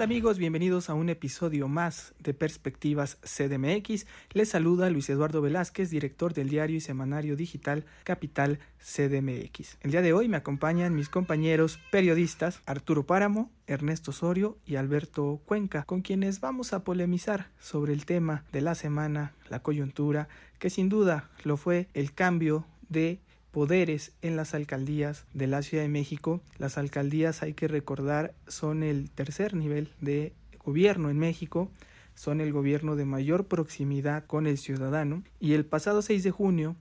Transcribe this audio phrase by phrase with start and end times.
[0.00, 0.38] amigos?
[0.38, 4.06] Bienvenidos a un episodio más de Perspectivas CDMX.
[4.32, 9.76] Les saluda Luis Eduardo Velázquez, director del diario y semanario digital Capital CDMX.
[9.82, 15.42] El día de hoy me acompañan mis compañeros periodistas Arturo Páramo, Ernesto Osorio y Alberto
[15.44, 20.28] Cuenca, con quienes vamos a polemizar sobre el tema de la semana, la coyuntura,
[20.58, 23.20] que sin duda lo fue el cambio de
[23.52, 26.40] poderes en las alcaldías de la Ciudad de México.
[26.58, 30.32] Las alcaldías, hay que recordar, son el tercer nivel de
[30.64, 31.70] gobierno en México,
[32.14, 36.76] son el gobierno de mayor proximidad con el ciudadano y el pasado 6 de junio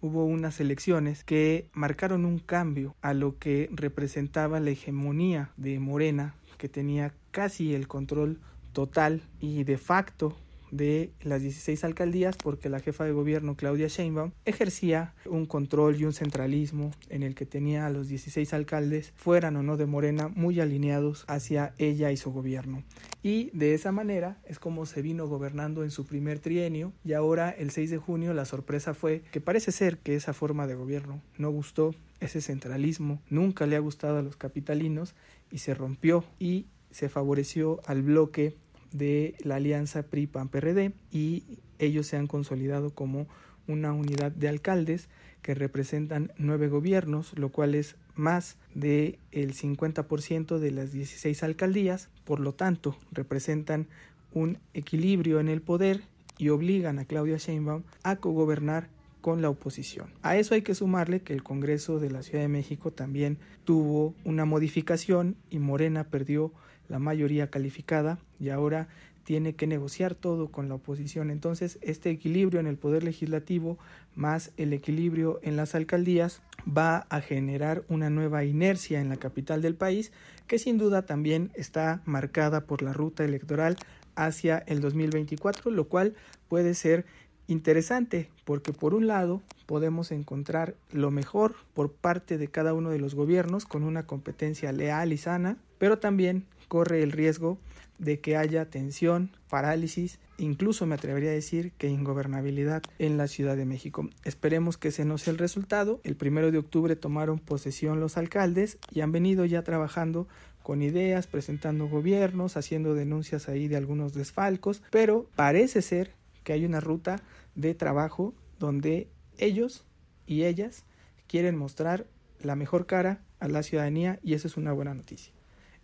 [0.00, 6.34] hubo unas elecciones que marcaron un cambio a lo que representaba la hegemonía de Morena,
[6.58, 8.40] que tenía casi el control
[8.72, 10.36] total y de facto
[10.76, 16.04] de las 16 alcaldías porque la jefa de gobierno Claudia Sheinbaum ejercía un control y
[16.04, 20.28] un centralismo en el que tenía a los 16 alcaldes, fueran o no de Morena,
[20.28, 22.82] muy alineados hacia ella y su gobierno.
[23.22, 27.50] Y de esa manera es como se vino gobernando en su primer trienio y ahora
[27.50, 31.22] el 6 de junio la sorpresa fue que parece ser que esa forma de gobierno
[31.38, 35.14] no gustó, ese centralismo nunca le ha gustado a los capitalinos
[35.50, 38.56] y se rompió y se favoreció al bloque
[38.94, 41.42] de la alianza PRI-PAN-PRD y
[41.78, 43.26] ellos se han consolidado como
[43.66, 45.08] una unidad de alcaldes
[45.42, 52.08] que representan nueve gobiernos, lo cual es más del el 50% de las 16 alcaldías,
[52.24, 53.88] por lo tanto representan
[54.32, 56.02] un equilibrio en el poder
[56.38, 58.88] y obligan a Claudia Sheinbaum a cogobernar
[59.20, 60.08] con la oposición.
[60.22, 64.14] A eso hay que sumarle que el Congreso de la Ciudad de México también tuvo
[64.24, 66.52] una modificación y Morena perdió
[66.88, 68.88] la mayoría calificada y ahora
[69.24, 71.30] tiene que negociar todo con la oposición.
[71.30, 73.78] Entonces, este equilibrio en el poder legislativo
[74.14, 79.62] más el equilibrio en las alcaldías va a generar una nueva inercia en la capital
[79.62, 80.12] del país
[80.46, 83.76] que sin duda también está marcada por la ruta electoral
[84.14, 86.14] hacia el 2024, lo cual
[86.48, 87.04] puede ser
[87.46, 92.98] interesante porque por un lado podemos encontrar lo mejor por parte de cada uno de
[92.98, 97.58] los gobiernos con una competencia leal y sana, pero también corre el riesgo
[97.98, 103.56] de que haya tensión, parálisis, incluso me atrevería a decir que ingobernabilidad en la Ciudad
[103.56, 104.08] de México.
[104.24, 106.00] Esperemos que ese no sea el resultado.
[106.02, 110.26] El primero de octubre tomaron posesión los alcaldes y han venido ya trabajando
[110.62, 116.64] con ideas, presentando gobiernos, haciendo denuncias ahí de algunos desfalcos, pero parece ser que hay
[116.64, 117.22] una ruta
[117.54, 119.84] de trabajo donde ellos
[120.26, 120.84] y ellas
[121.26, 122.06] quieren mostrar
[122.40, 125.33] la mejor cara a la ciudadanía y eso es una buena noticia.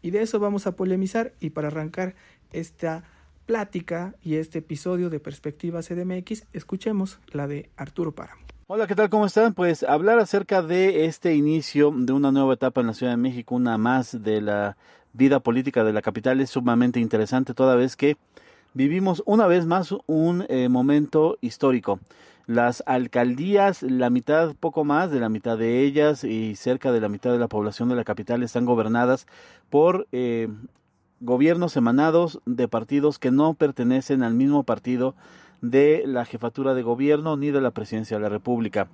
[0.03, 2.15] Y de eso vamos a polemizar y para arrancar
[2.53, 3.05] esta
[3.47, 8.43] plática y este episodio de Perspectiva CDMX, escuchemos la de Arturo Páramo.
[8.67, 9.11] Hola, ¿qué tal?
[9.11, 9.55] ¿Cómo están?
[9.55, 13.57] Pues hablar acerca de este inicio de una nueva etapa en la Ciudad de México,
[13.57, 14.77] una más de la
[15.13, 18.17] vida política de la capital es sumamente interesante toda vez que
[18.73, 21.99] vivimos una vez más un eh, momento histórico.
[22.51, 27.09] Las alcaldías, la mitad, poco más de la mitad de ellas y cerca de la
[27.09, 29.29] mitad de la población de la capital están gobernadas
[29.69, 30.49] por eh,
[31.21, 35.15] gobiernos emanados de partidos que no pertenecen al mismo partido
[35.61, 38.89] de la jefatura de gobierno ni de la presidencia de la República.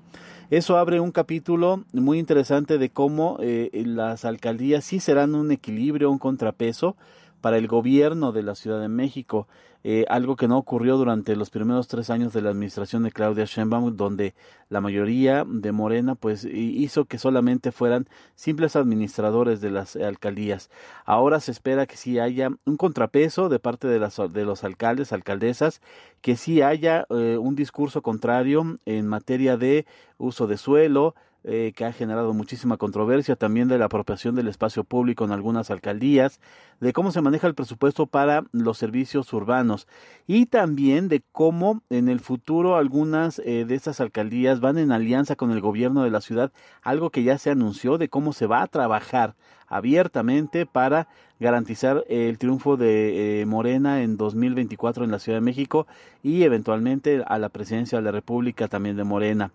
[0.50, 6.10] Eso abre un capítulo muy interesante de cómo eh, las alcaldías sí serán un equilibrio,
[6.10, 6.94] un contrapeso
[7.40, 9.46] para el gobierno de la Ciudad de México,
[9.88, 13.44] eh, algo que no ocurrió durante los primeros tres años de la administración de Claudia
[13.44, 14.34] Sheinbaum, donde
[14.68, 20.70] la mayoría de Morena pues hizo que solamente fueran simples administradores de las alcaldías.
[21.04, 25.12] Ahora se espera que sí haya un contrapeso de parte de, las, de los alcaldes,
[25.12, 25.80] alcaldesas,
[26.20, 29.86] que sí haya eh, un discurso contrario en materia de
[30.18, 31.14] uso de suelo,
[31.48, 35.70] eh, que ha generado muchísima controversia, también de la apropiación del espacio público en algunas
[35.70, 36.40] alcaldías,
[36.80, 39.86] de cómo se maneja el presupuesto para los servicios urbanos
[40.26, 45.36] y también de cómo en el futuro algunas eh, de estas alcaldías van en alianza
[45.36, 46.50] con el gobierno de la ciudad,
[46.82, 49.36] algo que ya se anunció de cómo se va a trabajar
[49.68, 51.06] abiertamente para
[51.38, 55.86] garantizar el triunfo de eh, Morena en 2024 en la Ciudad de México
[56.22, 59.52] y eventualmente a la presidencia de la República también de Morena.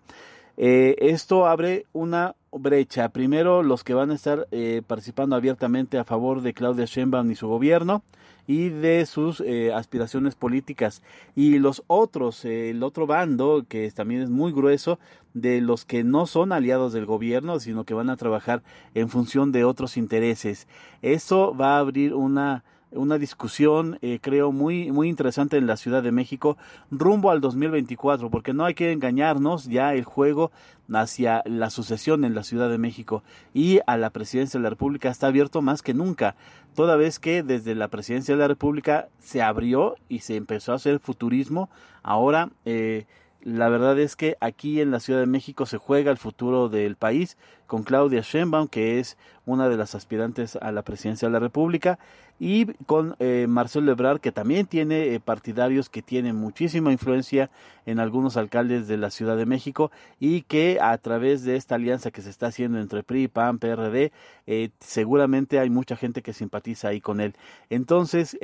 [0.56, 3.08] Eh, esto abre una brecha.
[3.08, 7.34] Primero, los que van a estar eh, participando abiertamente a favor de Claudia Sheinbaum y
[7.34, 8.02] su gobierno
[8.46, 11.02] y de sus eh, aspiraciones políticas.
[11.34, 14.98] Y los otros, el otro bando, que también es muy grueso,
[15.34, 18.62] de los que no son aliados del gobierno, sino que van a trabajar
[18.94, 20.68] en función de otros intereses.
[21.00, 26.02] Eso va a abrir una una discusión, eh, creo, muy, muy interesante en la Ciudad
[26.02, 26.56] de México
[26.90, 30.50] rumbo al 2024, porque no hay que engañarnos, ya el juego
[30.92, 33.22] hacia la sucesión en la Ciudad de México
[33.54, 36.36] y a la presidencia de la República está abierto más que nunca,
[36.74, 40.76] toda vez que desde la presidencia de la República se abrió y se empezó a
[40.76, 41.70] hacer futurismo,
[42.02, 43.06] ahora eh,
[43.44, 46.96] la verdad es que aquí en la Ciudad de México se juega el futuro del
[46.96, 47.36] país
[47.66, 49.16] con Claudia Sheinbaum, que es
[49.46, 51.98] una de las aspirantes a la presidencia de la República,
[52.38, 57.50] y con eh, Marcelo Ebrard, que también tiene eh, partidarios que tienen muchísima influencia
[57.86, 62.10] en algunos alcaldes de la Ciudad de México y que a través de esta alianza
[62.10, 64.12] que se está haciendo entre PRI, PAN, PRD,
[64.46, 67.34] eh, seguramente hay mucha gente que simpatiza ahí con él.
[67.70, 68.36] Entonces,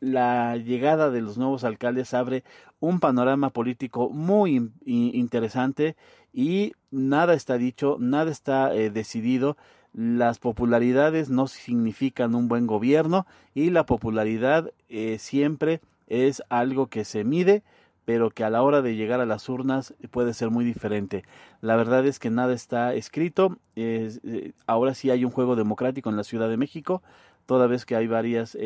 [0.00, 2.44] la llegada de los nuevos alcaldes abre
[2.80, 5.96] un panorama político muy interesante
[6.32, 9.56] y nada está dicho, nada está eh, decidido.
[9.92, 17.04] Las popularidades no significan un buen gobierno y la popularidad eh, siempre es algo que
[17.04, 17.62] se mide,
[18.04, 21.24] pero que a la hora de llegar a las urnas puede ser muy diferente.
[21.60, 23.58] La verdad es que nada está escrito.
[23.76, 27.02] Eh, ahora sí hay un juego democrático en la Ciudad de México
[27.50, 28.56] toda vez que hay varias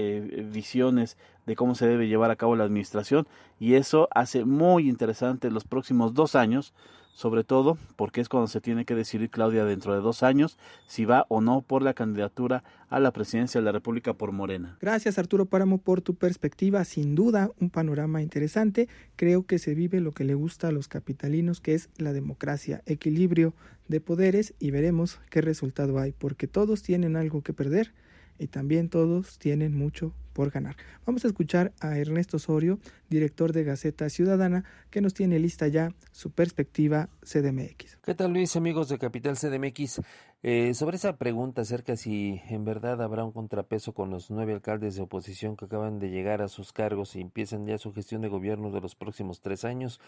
[0.53, 1.17] visiones
[1.47, 3.27] de cómo se debe llevar a cabo la administración
[3.59, 6.75] y eso hace muy interesante los próximos dos años
[7.15, 11.07] sobre todo porque es cuando se tiene que decidir Claudia dentro de dos años si
[11.07, 14.77] va o no por la candidatura a la presidencia de la República por Morena.
[14.83, 20.01] Gracias Arturo Páramo por tu perspectiva, sin duda un panorama interesante, creo que se vive
[20.01, 23.55] lo que le gusta a los capitalinos que es la democracia, equilibrio
[23.89, 27.95] de poderes y veremos qué resultado hay, porque todos tienen algo que perder
[28.39, 30.77] y también todos tienen mucho por ganar.
[31.07, 32.79] Vamos a escuchar a Ernesto Osorio,
[33.09, 37.99] director de Gaceta Ciudadana, que nos tiene lista ya su perspectiva CDMX.
[38.03, 40.01] ¿Qué tal Luis, amigos de Capital CDMX?
[40.43, 44.97] Eh, sobre esa pregunta acerca si en verdad habrá un contrapeso con los nueve alcaldes
[44.97, 48.29] de oposición que acaban de llegar a sus cargos y empiezan ya su gestión de
[48.29, 50.01] gobierno de los próximos tres años,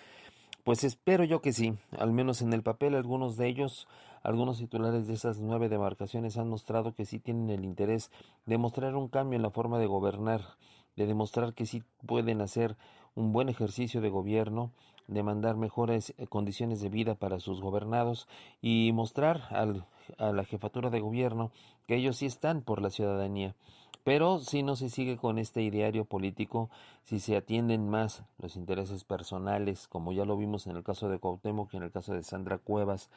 [0.62, 3.86] pues espero yo que sí, al menos en el papel algunos de ellos,
[4.26, 8.10] algunos titulares de esas nueve demarcaciones han mostrado que sí tienen el interés
[8.44, 10.40] de mostrar un cambio en la forma de gobernar,
[10.96, 12.76] de demostrar que sí pueden hacer
[13.14, 14.72] un buen ejercicio de gobierno,
[15.06, 18.26] de mandar mejores eh, condiciones de vida para sus gobernados
[18.60, 19.42] y mostrar
[20.18, 21.52] a la jefatura de gobierno
[21.86, 23.54] que ellos sí están por la ciudadanía.
[24.02, 26.68] Pero si no se sigue con este ideario político,
[27.04, 31.20] si se atienden más los intereses personales, como ya lo vimos en el caso de
[31.20, 33.08] Cuauhtémoc y en el caso de Sandra Cuevas,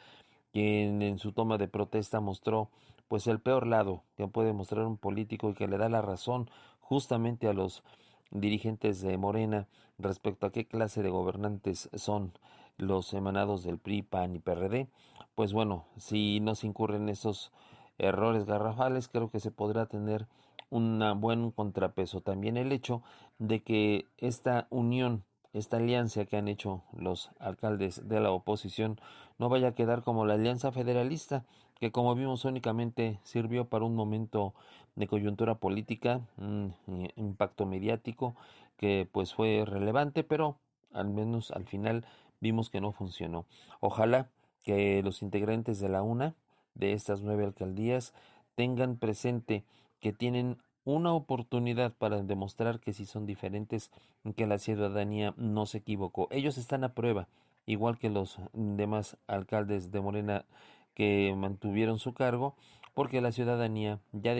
[0.52, 2.70] quien en su toma de protesta mostró
[3.08, 6.50] pues el peor lado que puede mostrar un político y que le da la razón
[6.80, 7.84] justamente a los
[8.32, 9.68] dirigentes de Morena
[9.98, 12.34] respecto a qué clase de gobernantes son
[12.78, 14.88] los emanados del PRI, PAN y PRD,
[15.36, 17.52] pues bueno, si no se incurren esos
[17.98, 20.28] errores garrafales, creo que se podrá tener
[20.70, 22.22] un buen contrapeso.
[22.22, 23.04] También el hecho
[23.38, 25.24] de que esta unión,
[25.54, 29.00] esta alianza que han hecho los alcaldes de la oposición
[29.38, 31.44] no vaya a quedar como la alianza federalista,
[31.80, 34.54] que como vimos únicamente sirvió para un momento
[34.96, 36.76] de coyuntura política, un
[37.16, 38.36] impacto mediático
[38.78, 40.58] que pues fue relevante, pero
[40.94, 42.06] al menos al final
[42.40, 43.46] vimos que no funcionó.
[43.80, 44.30] Ojalá
[44.64, 46.36] que los integrantes de la UNA,
[46.76, 48.14] de estas nueve alcaldías,
[48.56, 49.64] tengan presente
[50.00, 50.58] que tienen
[50.94, 53.92] una oportunidad para demostrar que si son diferentes,
[54.36, 56.28] que la ciudadanía no se equivocó.
[56.32, 57.28] Ellos están a prueba,
[57.66, 60.46] igual que los demás alcaldes de Morena
[60.96, 62.56] que mantuvieron su cargo,
[62.94, 64.36] porque la ciudadanía ya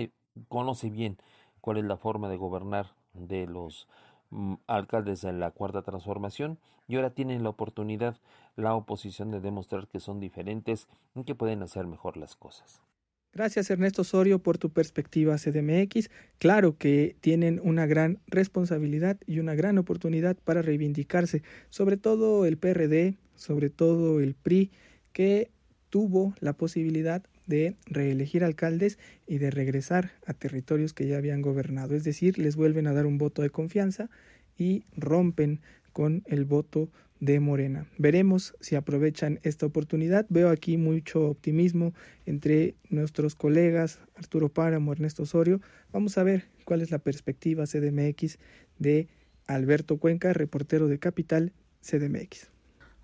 [0.48, 1.18] conoce bien
[1.62, 3.88] cuál es la forma de gobernar de los
[4.32, 8.18] mm, alcaldes de la cuarta transformación y ahora tienen la oportunidad
[8.56, 12.89] la oposición de demostrar que son diferentes y que pueden hacer mejor las cosas.
[13.32, 16.10] Gracias Ernesto Osorio por tu perspectiva CDMX.
[16.40, 22.58] Claro que tienen una gran responsabilidad y una gran oportunidad para reivindicarse, sobre todo el
[22.58, 24.72] PRD, sobre todo el PRI,
[25.14, 25.52] que
[25.90, 31.96] tuvo la posibilidad de reelegir alcaldes y de regresar a territorios que ya habían gobernado.
[31.96, 34.10] Es decir, les vuelven a dar un voto de confianza
[34.58, 35.62] y rompen
[35.94, 37.88] con el voto de Morena.
[37.98, 40.26] Veremos si aprovechan esta oportunidad.
[40.30, 41.94] Veo aquí mucho optimismo
[42.26, 45.62] entre nuestros colegas Arturo Páramo, Ernesto Osorio.
[45.92, 48.38] Vamos a ver cuál es la perspectiva CDMX
[48.78, 49.08] de
[49.48, 52.48] Alberto Cuenca, reportero de Capital CDMX.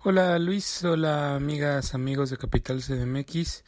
[0.04, 3.64] Hola Luis, hola amigas, amigos de Capital CDMX.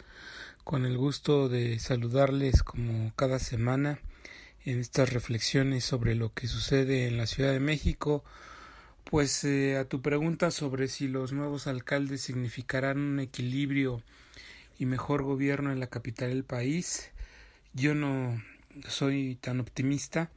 [0.63, 4.01] Con el gusto de saludarles como cada semana
[4.65, 8.23] en estas reflexiones sobre lo que sucede en la Ciudad de México,
[9.11, 14.03] pues eh, a tu pregunta sobre si los nuevos alcaldes significarán un equilibrio
[14.79, 17.11] y mejor gobierno en la capital del país,
[17.73, 18.43] yo no
[18.87, 20.31] soy tan optimista.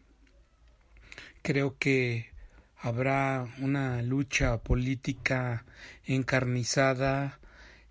[1.41, 2.31] creo que
[2.77, 5.65] habrá una lucha política
[6.05, 7.39] encarnizada,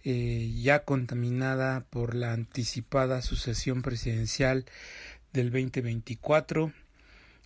[0.04, 4.64] eh, ya contaminada por la anticipada sucesión presidencial
[5.32, 6.72] del 2024,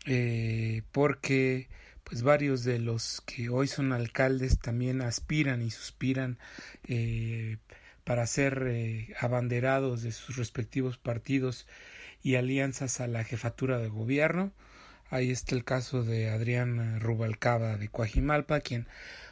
[0.06, 1.68] eh, porque
[2.14, 6.38] pues varios de los que hoy son alcaldes también aspiran y suspiran
[6.86, 7.56] eh,
[8.04, 11.66] para ser abanderados de sus respectivos partidos
[12.22, 14.52] y alianzas a la jefatura de gobierno.
[15.10, 18.86] Ahí está el caso de Adrián Rubalcaba de Coajimalpa, quien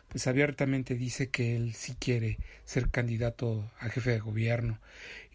[0.09, 4.81] pues abiertamente dice que él sí quiere ser candidato a jefe de gobierno.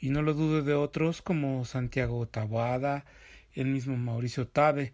[0.01, 3.05] Y no lo dudo de otros como Santiago Taboada,
[3.53, 4.91] el mismo Mauricio Tabe,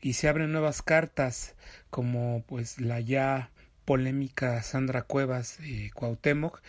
[0.00, 1.54] y se abren nuevas cartas
[1.90, 3.50] como pues la ya
[3.84, 6.60] polémica Sandra Cuevas de Cuauhtémoc,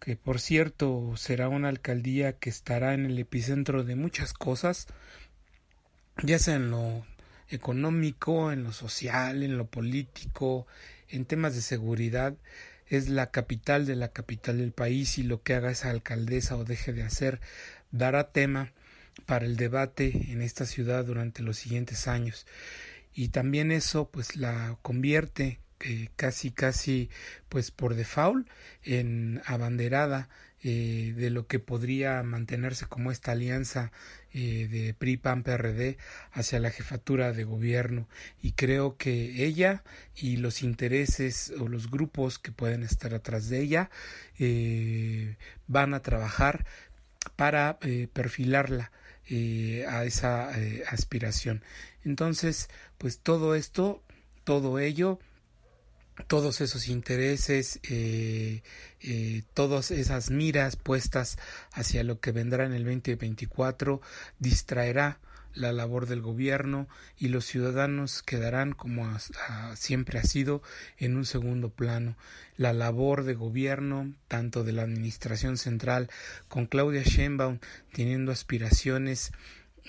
[0.00, 4.86] que por cierto será una alcaldía que estará en el epicentro de muchas cosas,
[6.22, 7.06] ya sea en lo
[7.48, 10.66] económico, en lo social, en lo político,
[11.08, 12.34] en temas de seguridad,
[12.86, 16.64] es la capital de la capital del país y lo que haga esa alcaldesa o
[16.64, 17.40] deje de hacer
[17.92, 18.72] dará tema
[19.26, 22.46] para el debate en esta ciudad durante los siguientes años.
[23.14, 27.08] Y también eso pues la convierte eh, casi casi
[27.48, 28.46] pues por default
[28.82, 30.28] en abanderada
[30.62, 33.90] eh, de lo que podría mantenerse como esta alianza
[34.34, 35.96] eh, de PRI PAN PRD
[36.32, 38.08] hacia la jefatura de gobierno
[38.42, 39.82] y creo que ella
[40.14, 43.90] y los intereses o los grupos que pueden estar atrás de ella
[45.66, 46.66] van a trabajar
[47.36, 47.78] para
[48.12, 48.92] perfilarla
[49.88, 50.50] a esa
[50.88, 51.62] aspiración.
[52.04, 52.68] Entonces
[52.98, 54.02] pues todo esto
[54.44, 55.18] todo ello
[56.26, 58.62] todos esos intereses, eh,
[59.00, 61.38] eh, todas esas miras puestas
[61.72, 64.00] hacia lo que vendrá en el 2024
[64.38, 65.18] distraerá
[65.54, 66.88] la labor del gobierno
[67.18, 69.08] y los ciudadanos quedarán como
[69.74, 70.62] siempre ha sido
[70.98, 72.16] en un segundo plano.
[72.56, 76.08] La labor de gobierno, tanto de la administración central,
[76.48, 77.58] con Claudia Sheinbaum
[77.92, 79.32] teniendo aspiraciones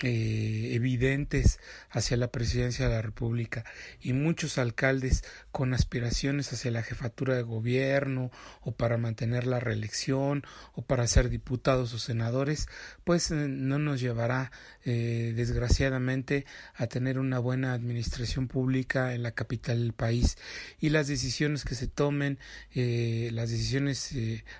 [0.02, 3.64] eh, evidentes hacia la presidencia de la República
[4.00, 8.30] y muchos alcaldes con aspiraciones hacia la jefatura de gobierno
[8.62, 12.68] o para mantener la reelección o para ser diputados o senadores,
[13.04, 14.50] pues eh, no nos llevará
[14.84, 20.38] eh, desgraciadamente a tener una buena administración pública en la capital del país.
[20.80, 22.38] Y las decisiones que se tomen,
[22.74, 24.14] las decisiones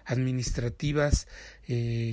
[0.04, 1.26] administrativas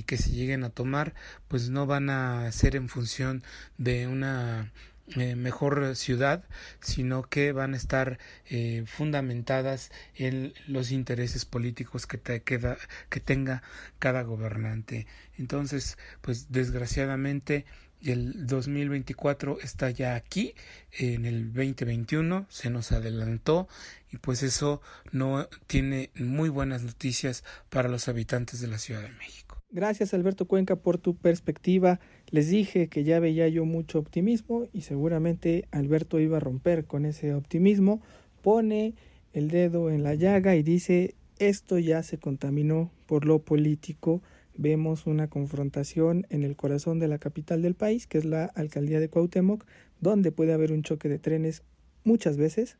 [0.06, 1.14] que se lleguen a tomar,
[1.48, 3.42] pues no van a ser en función
[3.78, 4.70] de una
[5.16, 6.44] eh, mejor ciudad,
[6.80, 12.76] sino que van a estar eh, fundamentadas en los intereses políticos que, te queda,
[13.08, 13.62] que tenga
[13.98, 15.08] cada gobernante.
[15.36, 17.64] Entonces, pues desgraciadamente
[18.02, 20.54] el 2024 está ya aquí,
[20.92, 23.68] en el 2021 se nos adelantó
[24.12, 29.10] y pues eso no tiene muy buenas noticias para los habitantes de la Ciudad de
[29.10, 29.49] México.
[29.72, 32.00] Gracias Alberto Cuenca por tu perspectiva.
[32.30, 37.04] Les dije que ya veía yo mucho optimismo y seguramente Alberto iba a romper con
[37.04, 38.02] ese optimismo.
[38.42, 38.94] Pone
[39.32, 44.22] el dedo en la llaga y dice esto ya se contaminó por lo político.
[44.56, 48.98] Vemos una confrontación en el corazón de la capital del país, que es la alcaldía
[48.98, 49.64] de Cuauhtémoc,
[50.00, 51.62] donde puede haber un choque de trenes
[52.02, 52.76] muchas veces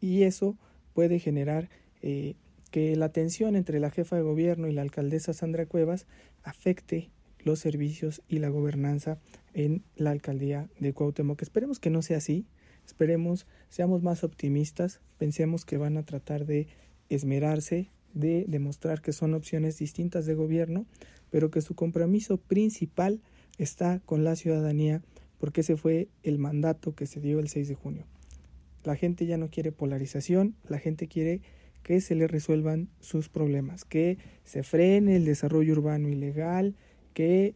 [0.00, 0.58] y eso
[0.92, 1.68] puede generar
[2.02, 2.34] eh,
[2.76, 6.06] que la tensión entre la jefa de gobierno y la alcaldesa Sandra Cuevas
[6.42, 9.18] afecte los servicios y la gobernanza
[9.54, 11.40] en la alcaldía de Cuauhtémoc.
[11.40, 12.44] Esperemos que no sea así,
[12.84, 16.66] esperemos, seamos más optimistas, pensemos que van a tratar de
[17.08, 20.84] esmerarse, de demostrar que son opciones distintas de gobierno,
[21.30, 23.22] pero que su compromiso principal
[23.56, 25.00] está con la ciudadanía,
[25.38, 28.04] porque ese fue el mandato que se dio el 6 de junio.
[28.84, 31.40] La gente ya no quiere polarización, la gente quiere
[31.82, 36.74] que se le resuelvan sus problemas, que se frene el desarrollo urbano ilegal,
[37.14, 37.54] que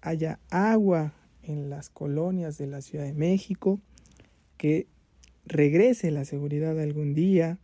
[0.00, 3.80] haya agua en las colonias de la Ciudad de México,
[4.56, 4.86] que
[5.44, 7.58] regrese la seguridad algún día,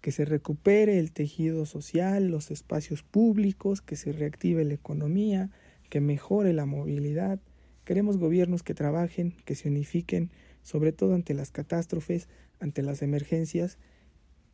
[0.00, 5.50] que se recupere el tejido social, los espacios públicos, que se reactive la economía,
[5.88, 7.40] que mejore la movilidad.
[7.84, 10.30] Queremos gobiernos que trabajen, que se unifiquen,
[10.62, 12.28] sobre todo ante las catástrofes,
[12.60, 13.78] ante las emergencias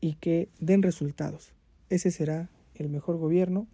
[0.01, 1.53] y que den resultados.
[1.89, 3.67] Ese será el mejor gobierno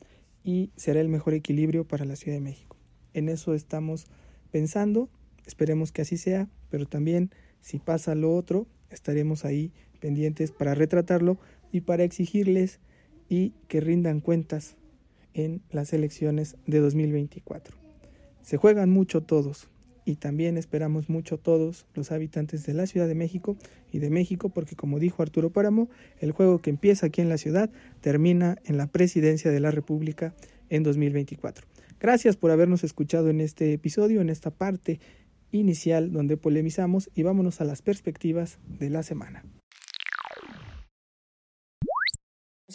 [0.42, 2.76] y será el mejor equilibrio para la Ciudad de México.
[3.14, 4.06] En eso estamos
[4.50, 5.09] pensando,
[5.47, 7.30] esperemos que así sea, pero también
[7.61, 11.38] si pasa lo otro, estaremos ahí pendientes para retratarlo
[11.73, 12.80] y para exigirles
[13.28, 14.76] y que rindan cuentas
[15.35, 17.76] en las elecciones de 2024.
[18.42, 19.68] Se juegan mucho todos
[20.06, 23.56] y también esperamos mucho todos los habitantes de la Ciudad de México
[23.92, 27.36] y de México porque como dijo Arturo Páramo, el juego que empieza aquí en la
[27.36, 27.70] ciudad
[28.00, 30.32] termina en la presidencia de la República
[30.70, 31.66] en 2024.
[31.98, 35.00] Gracias por habernos escuchado en este episodio, en esta parte
[35.50, 39.44] inicial donde polemizamos y vámonos a las perspectivas de la semana.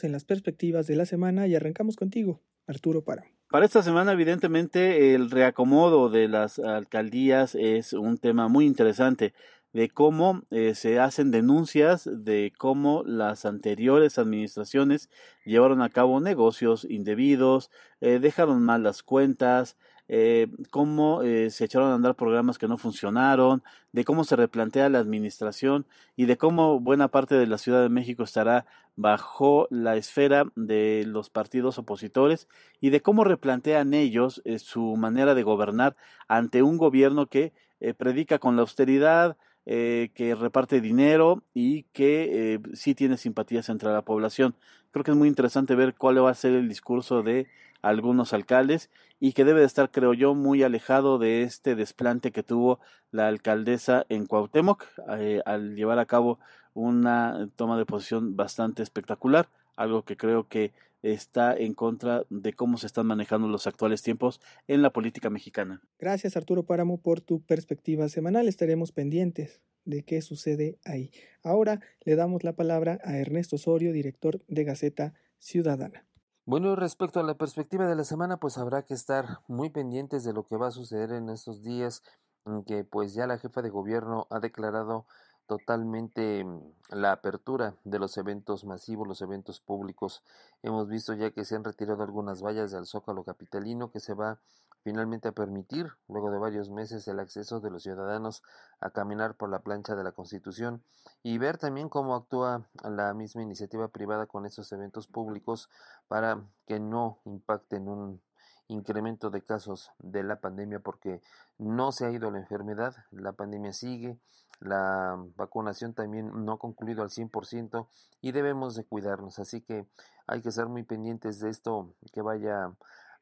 [0.01, 3.40] En las perspectivas de la semana y arrancamos contigo, Arturo Páramo.
[3.51, 9.33] Para esta semana, evidentemente, el reacomodo de las alcaldías es un tema muy interesante
[9.73, 15.09] de cómo eh, se hacen denuncias de cómo las anteriores administraciones
[15.43, 19.75] llevaron a cabo negocios indebidos, eh, dejaron mal las cuentas,
[20.13, 23.63] eh, cómo eh, se echaron a andar programas que no funcionaron,
[23.93, 25.85] de cómo se replantea la administración
[26.17, 28.65] y de cómo buena parte de la Ciudad de México estará
[28.97, 32.49] bajo la esfera de los partidos opositores
[32.81, 35.95] y de cómo replantean ellos eh, su manera de gobernar
[36.27, 37.53] ante un gobierno que
[37.97, 44.53] predica con la austeridad, que reparte dinero y que sí tiene simpatías entre la población.
[44.91, 47.47] Creo que es muy interesante ver cuál va a ser el discurso de
[47.81, 52.43] algunos alcaldes y que debe de estar, creo yo, muy alejado de este desplante que
[52.43, 52.79] tuvo
[53.11, 54.85] la alcaldesa en Cuauhtémoc
[55.17, 56.39] eh, al llevar a cabo
[56.73, 60.71] una toma de posición bastante espectacular, algo que creo que
[61.03, 65.81] está en contra de cómo se están manejando los actuales tiempos en la política mexicana.
[65.99, 68.47] Gracias Arturo Páramo por tu perspectiva semanal.
[68.47, 71.11] Estaremos pendientes de qué sucede ahí.
[71.43, 76.05] Ahora le damos la palabra a Ernesto Osorio, director de Gaceta Ciudadana.
[76.51, 80.33] Bueno, respecto a la perspectiva de la semana, pues habrá que estar muy pendientes de
[80.33, 82.03] lo que va a suceder en estos días
[82.45, 85.05] en que pues ya la jefa de gobierno ha declarado
[85.47, 90.23] totalmente mm, la apertura de los eventos masivos, los eventos públicos.
[90.61, 94.41] Hemos visto ya que se han retirado algunas vallas del Zócalo capitalino que se va
[94.83, 98.43] finalmente a permitir, luego de varios meses, el acceso de los ciudadanos
[98.79, 100.83] a caminar por la plancha de la Constitución
[101.23, 105.69] y ver también cómo actúa la misma iniciativa privada con estos eventos públicos
[106.07, 108.21] para que no impacten un
[108.67, 111.21] incremento de casos de la pandemia porque
[111.57, 114.17] no se ha ido la enfermedad, la pandemia sigue,
[114.59, 117.87] la vacunación también no ha concluido al 100%
[118.21, 119.85] y debemos de cuidarnos, así que
[120.25, 122.71] hay que ser muy pendientes de esto que vaya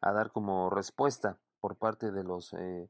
[0.02, 2.90] a dar como respuesta por parte de los eh,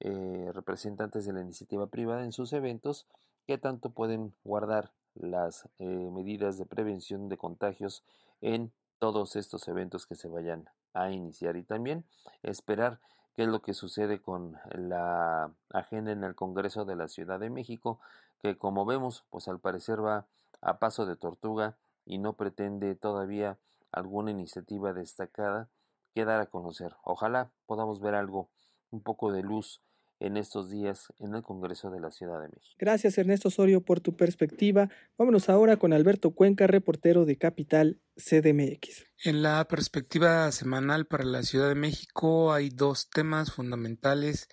[0.00, 3.06] eh, representantes de la iniciativa privada en sus eventos
[3.46, 8.02] que tanto pueden guardar las eh, medidas de prevención de contagios
[8.40, 11.56] en todos estos eventos que se vayan a iniciar.
[11.56, 12.04] Y también
[12.42, 13.00] esperar
[13.34, 17.50] qué es lo que sucede con la agenda en el Congreso de la Ciudad de
[17.50, 18.00] México,
[18.40, 20.26] que como vemos, pues al parecer va
[20.60, 23.58] a paso de tortuga y no pretende todavía
[23.90, 25.68] alguna iniciativa destacada
[26.14, 26.92] que dar a conocer.
[27.04, 28.50] Ojalá podamos ver algo,
[28.90, 29.82] un poco de luz
[30.22, 32.76] en estos días en el Congreso de la Ciudad de México.
[32.78, 34.88] Gracias Ernesto Osorio por tu perspectiva.
[35.18, 39.04] Vámonos ahora con Alberto Cuenca, reportero de Capital CDMX.
[39.24, 44.48] En la perspectiva semanal para la Ciudad de México hay dos temas fundamentales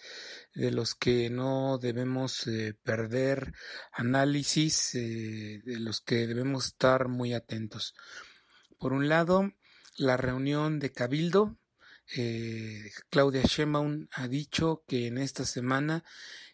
[0.56, 3.54] de los que no debemos eh, perder
[3.92, 7.94] análisis, eh, de los que debemos estar muy atentos.
[8.80, 9.52] Por un lado,
[10.00, 11.58] la reunión de Cabildo
[12.16, 16.04] eh, Claudia Sheinbaum ha dicho que en esta semana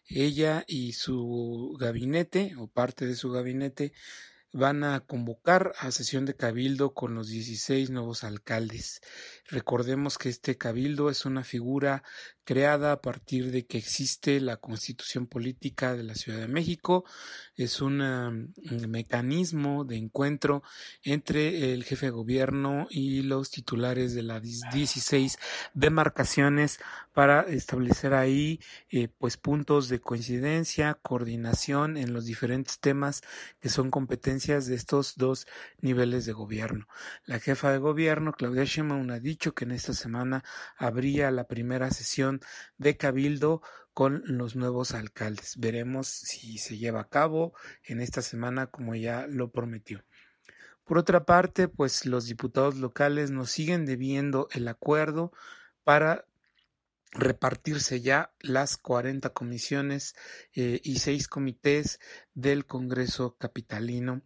[0.08, 3.92] ella y su gabinete o parte de su gabinete
[4.52, 9.00] van a convocar a sesión de cabildo con los 16 nuevos alcaldes.
[9.46, 12.02] Recordemos que este cabildo es una figura
[12.46, 17.04] creada a partir de que existe la constitución política de la Ciudad de México.
[17.56, 20.62] Es un mm, mecanismo de encuentro
[21.02, 25.38] entre el jefe de gobierno y los titulares de las 16
[25.74, 26.78] demarcaciones
[27.12, 33.22] para establecer ahí eh, pues puntos de coincidencia, coordinación en los diferentes temas
[33.58, 35.46] que son competencias de estos dos
[35.80, 36.86] niveles de gobierno.
[37.24, 40.44] La jefa de gobierno, Claudia Sheinbaum, ha dicho que en esta semana
[40.76, 42.35] habría la primera sesión
[42.78, 45.56] de Cabildo con los nuevos alcaldes.
[45.58, 50.04] Veremos si se lleva a cabo en esta semana como ya lo prometió.
[50.84, 55.32] Por otra parte, pues los diputados locales nos siguen debiendo el acuerdo
[55.82, 56.26] para
[57.10, 60.14] repartirse ya las 40 comisiones
[60.54, 61.98] eh, y seis comités
[62.34, 64.22] del Congreso Capitalino.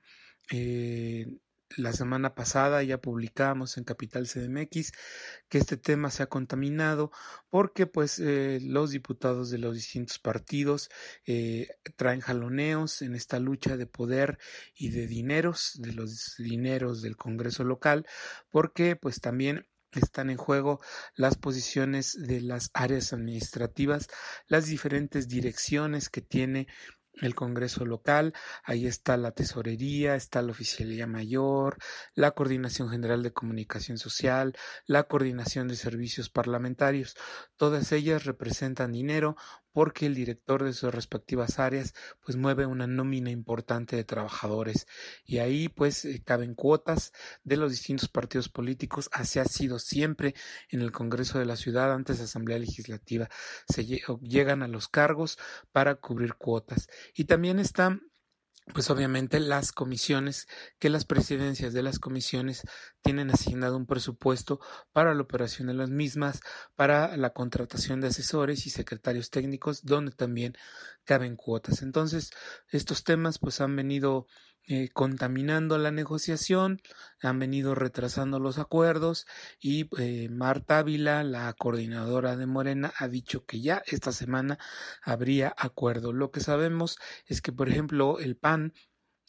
[0.51, 1.39] Eh,
[1.77, 4.93] la semana pasada ya publicamos en Capital CDMX
[5.49, 7.13] que este tema se ha contaminado
[7.49, 10.91] porque pues eh, los diputados de los distintos partidos
[11.27, 14.39] eh, traen jaloneos en esta lucha de poder
[14.75, 18.07] y de dineros, de los dineros del Congreso local,
[18.51, 20.81] porque pues también están en juego
[21.15, 24.09] las posiciones de las áreas administrativas,
[24.47, 26.69] las diferentes direcciones que tiene
[27.15, 31.79] el Congreso local, ahí está la Tesorería, está la Oficialía Mayor,
[32.15, 34.55] la Coordinación General de Comunicación Social,
[34.87, 37.17] la Coordinación de Servicios Parlamentarios.
[37.57, 39.37] Todas ellas representan dinero
[39.73, 44.87] porque el director de sus respectivas áreas pues mueve una nómina importante de trabajadores
[45.25, 47.13] y ahí pues eh, caben cuotas
[47.45, 49.09] de los distintos partidos políticos.
[49.13, 50.35] Así ha sido siempre
[50.69, 53.29] en el Congreso de la Ciudad antes de Asamblea Legislativa
[53.69, 55.39] se llegan a los cargos
[55.73, 56.89] para cubrir cuotas.
[57.15, 58.10] Y también están
[58.73, 62.63] pues obviamente las comisiones, que las presidencias de las comisiones
[63.03, 64.61] tienen asignado un presupuesto
[64.93, 66.41] para la operación de las mismas,
[66.77, 70.55] para la contratación de asesores y secretarios técnicos, donde también
[71.05, 71.83] caben cuotas.
[71.83, 72.31] Entonces,
[72.69, 74.27] estos temas pues han venido
[74.67, 76.81] eh, contaminando la negociación,
[77.23, 79.27] han venido retrasando los acuerdos
[79.61, 84.59] y eh, Marta Ávila, la coordinadora de Morena, ha dicho que ya esta semana
[85.03, 86.13] habría acuerdo.
[86.13, 88.73] Lo que sabemos es que, por ejemplo, el PAN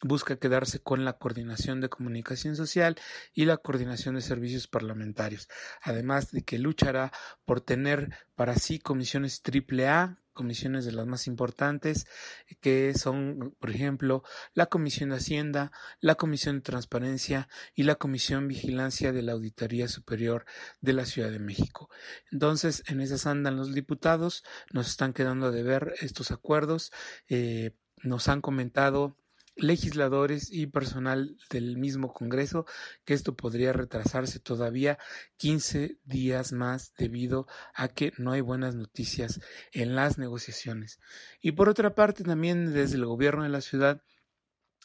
[0.02, 2.96] busca quedarse con la coordinación de comunicación social
[3.32, 5.48] y la coordinación de servicios parlamentarios,
[5.82, 7.12] además de que luchará
[7.44, 12.06] por tener para sí comisiones triple A comisiones de las más importantes,
[12.60, 14.22] que son, por ejemplo,
[14.54, 19.88] la Comisión de Hacienda, la Comisión de Transparencia y la Comisión Vigilancia de la Auditoría
[19.88, 20.44] Superior
[20.80, 21.90] de la Ciudad de México.
[22.30, 26.92] Entonces, en esas andan los diputados, nos están quedando de ver estos acuerdos,
[27.28, 29.16] eh, nos han comentado
[29.56, 32.66] legisladores y personal del mismo Congreso
[33.04, 34.98] que esto podría retrasarse todavía
[35.36, 39.40] 15 días más debido a que no hay buenas noticias
[39.72, 41.00] en las negociaciones.
[41.40, 44.02] Y por otra parte también desde el gobierno de la ciudad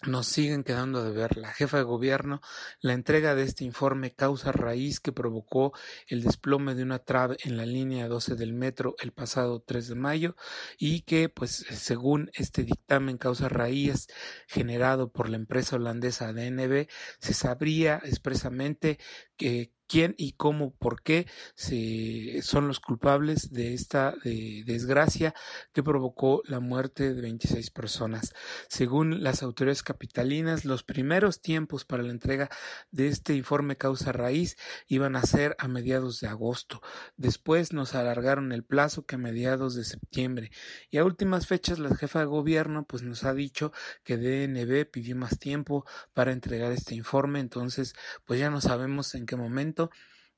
[0.06, 1.38] nos siguen quedando de ver.
[1.38, 2.42] La jefa de gobierno
[2.82, 5.74] la entrega de este informe causa raíz que provocó
[6.08, 9.96] el desplome de una trave en la línea 12 del metro el pasado 3 de
[9.96, 10.36] mayo
[10.78, 14.08] y que pues según este dictamen causa raíz
[14.48, 16.88] generado por la empresa holandesa DNB
[17.20, 19.00] se sabría expresamente
[19.36, 25.34] que quién y cómo, por qué se, son los culpables de esta desgracia
[25.74, 28.34] que provocó la muerte de 26 personas.
[28.68, 32.50] Según las autoridades capitalinas, los primeros tiempos para la entrega
[32.92, 36.82] de este informe causa raíz iban a ser a mediados de agosto.
[37.16, 40.52] Después nos alargaron el plazo que a mediados de septiembre.
[40.90, 43.72] Y a últimas fechas la jefa de gobierno pues nos ha dicho
[44.04, 47.40] que DNB pidió más tiempo para entregar este informe.
[47.40, 47.94] Entonces
[48.26, 49.77] pues ya no sabemos en qué momento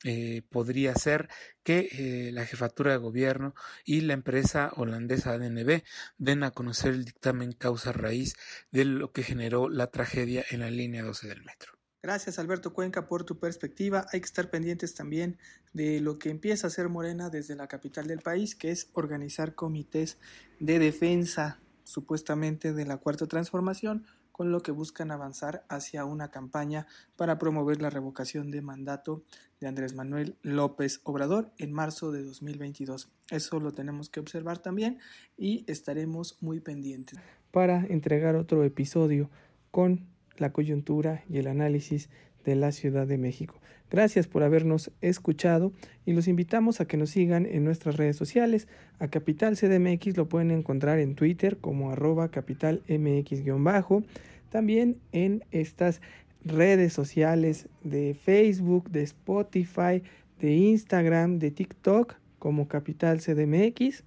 [0.05, 1.27] eh, podría ser
[1.61, 5.83] que eh, la jefatura de gobierno y la empresa holandesa DNB
[6.17, 8.35] den a conocer el dictamen causa raíz
[8.71, 11.73] de lo que generó la tragedia en la línea 12 del metro.
[12.01, 14.05] Gracias Alberto Cuenca por tu perspectiva.
[14.13, 15.37] Hay que estar pendientes también
[15.73, 19.53] de lo que empieza a hacer Morena desde la capital del país, que es organizar
[19.53, 20.17] comités
[20.61, 24.05] de defensa supuestamente de la cuarta transformación
[24.39, 29.21] con lo que buscan avanzar hacia una campaña para promover la revocación de mandato
[29.59, 33.11] de Andrés Manuel López Obrador en marzo de 2022.
[33.29, 34.99] Eso lo tenemos que observar también
[35.37, 37.19] y estaremos muy pendientes
[37.51, 39.29] para entregar otro episodio
[39.71, 42.09] con la coyuntura y el análisis
[42.49, 43.55] de la Ciudad de México.
[43.91, 45.71] Gracias por habernos escuchado
[46.05, 48.67] y los invitamos a que nos sigan en nuestras redes sociales.
[48.97, 54.03] A Capital CDMX lo pueden encontrar en Twitter como arroba capitalmx-bajo.
[54.49, 56.01] También en estas
[56.43, 60.01] redes sociales de Facebook, de Spotify,
[60.39, 64.03] de Instagram, de TikTok como Capital CDMX.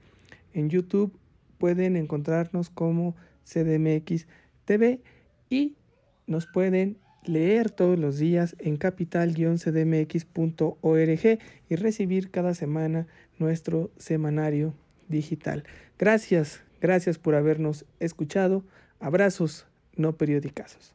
[0.52, 1.12] En YouTube
[1.58, 4.26] pueden encontrarnos como CDMX
[4.64, 5.00] TV
[5.48, 5.76] y
[6.26, 13.06] nos pueden leer todos los días en capital-cdmx.org y recibir cada semana
[13.38, 14.74] nuestro semanario
[15.08, 15.64] digital.
[15.98, 18.64] Gracias, gracias por habernos escuchado.
[19.00, 20.94] Abrazos no periodicazos.